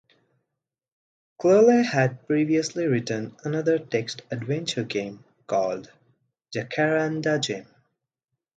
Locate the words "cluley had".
1.39-2.25